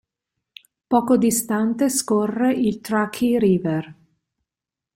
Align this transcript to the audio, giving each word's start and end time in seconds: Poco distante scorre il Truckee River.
Poco 0.87 1.15
distante 1.15 1.87
scorre 1.87 2.51
il 2.53 2.81
Truckee 2.81 3.37
River. 3.37 3.95